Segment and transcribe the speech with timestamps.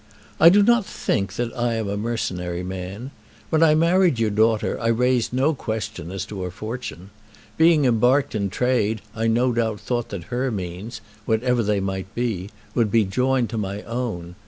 [0.39, 3.11] I do not think that I am a mercenary man.
[3.51, 7.11] When I married your daughter I raised no question as to her fortune.
[7.55, 12.49] Being embarked in trade I no doubt thought that her means, whatever they might be,
[12.73, 14.33] would be joined to my own.